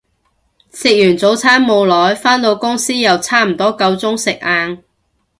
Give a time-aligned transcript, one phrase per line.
[0.73, 4.83] 食完早餐冇耐，返到公司又差唔多夠鐘食晏